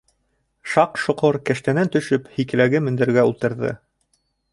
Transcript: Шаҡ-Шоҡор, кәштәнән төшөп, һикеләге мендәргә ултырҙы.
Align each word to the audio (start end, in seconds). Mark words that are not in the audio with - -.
Шаҡ-Шоҡор, 0.75 1.37
кәштәнән 1.49 1.91
төшөп, 1.97 2.25
һикеләге 2.39 2.81
мендәргә 2.87 3.27
ултырҙы. 3.29 3.71